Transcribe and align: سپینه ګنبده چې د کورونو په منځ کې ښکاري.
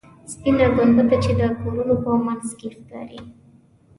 سپینه 0.31 0.65
ګنبده 0.75 1.17
چې 1.23 1.31
د 1.39 1.41
کورونو 1.61 1.95
په 2.03 2.11
منځ 2.25 2.47
کې 2.59 2.67
ښکاري. 2.75 3.19